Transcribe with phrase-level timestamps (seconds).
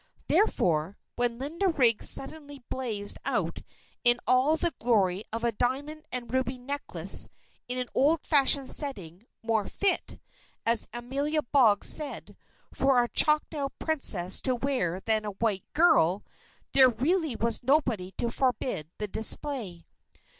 [0.27, 3.59] Therefore, when Linda Riggs suddenly blazed out
[4.03, 7.29] in all the glory of a diamond and ruby necklace
[7.67, 10.19] in an old fashioned setting "more fit,"
[10.65, 12.35] as Amelia Boggs said,
[12.73, 16.25] "for a Choctaw princess to wear than a white girl!"
[16.73, 19.85] there really was nobody to forbid the display.